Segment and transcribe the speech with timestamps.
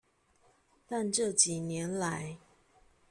[0.87, 2.39] 但這幾年來